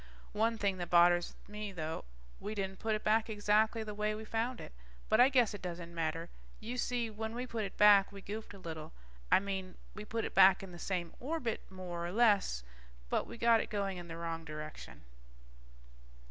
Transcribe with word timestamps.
One 0.33 0.57
thing 0.57 0.77
that 0.77 0.89
bothers 0.89 1.35
me 1.47 1.71
though, 1.71 2.05
we 2.39 2.55
didn't 2.55 2.79
put 2.79 2.95
it 2.95 3.03
back 3.03 3.29
exactly 3.29 3.83
the 3.83 3.93
way 3.93 4.15
we 4.15 4.25
found 4.25 4.59
it. 4.59 4.71
But 5.09 5.19
I 5.21 5.29
guess 5.29 5.53
it 5.53 5.61
doesn't 5.61 5.93
matter. 5.93 6.31
You 6.59 6.79
see, 6.79 7.11
when 7.11 7.35
we 7.35 7.45
put 7.45 7.65
it 7.65 7.77
back, 7.77 8.11
we 8.11 8.19
goofed 8.19 8.55
a 8.55 8.57
little. 8.57 8.93
I 9.31 9.39
mean, 9.39 9.75
we 9.93 10.03
put 10.03 10.25
it 10.25 10.33
back 10.33 10.63
in 10.63 10.71
the 10.71 10.79
same 10.79 11.13
orbit, 11.19 11.61
more 11.69 12.03
or 12.03 12.11
less, 12.11 12.63
but 13.11 13.27
we 13.27 13.37
got 13.37 13.61
it 13.61 13.69
going 13.69 13.99
in 13.99 14.07
the 14.07 14.17
wrong 14.17 14.43
direction. 14.43 15.01